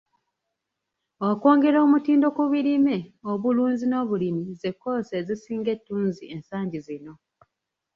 Okwongera 1.29 1.77
omutindo 1.85 2.27
ku 2.35 2.43
birime, 2.51 2.97
obulunzi 3.31 3.85
n'obulimi 3.87 4.43
ze 4.59 4.69
kkoosi 4.73 5.11
ezisinga 5.21 5.69
ettunzi 5.75 6.23
ensangi 6.33 6.79
zino. 6.87 7.13